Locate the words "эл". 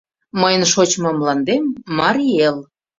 2.47-2.57